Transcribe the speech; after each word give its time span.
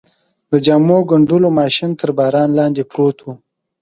د 0.51 0.53
جامو 0.65 0.97
ګنډلو 1.09 1.49
ماشین 1.59 1.91
تر 1.99 2.09
باران 2.17 2.49
لاندې 2.59 2.83
پروت 2.91 3.17
و. 3.21 3.25